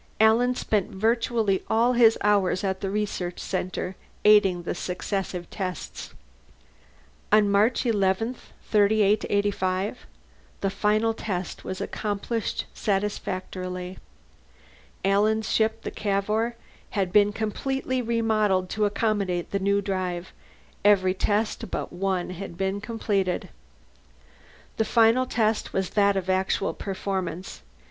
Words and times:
Alan 0.19 0.55
spent 0.55 0.89
virtually 0.89 1.61
all 1.69 1.93
his 1.93 2.17
hours 2.23 2.63
at 2.63 2.81
the 2.81 2.89
research 2.89 3.37
center, 3.39 3.95
aiding 4.25 4.55
in 4.57 4.63
the 4.63 4.73
successive 4.73 5.47
tests. 5.51 6.15
On 7.31 7.47
March 7.47 7.85
11, 7.85 8.35
3885, 8.63 10.07
the 10.61 10.71
final 10.71 11.13
test 11.13 11.63
was 11.63 11.79
accomplished 11.79 12.65
satisfactorily. 12.73 13.99
Alan's 15.05 15.51
ship, 15.53 15.83
the 15.83 15.91
Cavour, 15.91 16.55
had 16.97 17.13
been 17.13 17.31
completely 17.31 18.01
remodeled 18.01 18.71
to 18.71 18.85
accommodate 18.85 19.51
the 19.51 19.59
new 19.59 19.81
drive; 19.83 20.33
every 20.83 21.13
test 21.13 21.69
but 21.69 21.93
one 21.93 22.31
had 22.31 22.57
been 22.57 22.81
completed. 22.81 23.49
The 24.77 24.83
final 24.83 25.27
test 25.27 25.73
was 25.73 25.91
that 25.91 26.17
of 26.17 26.27
actual 26.27 26.73
performance. 26.73 27.61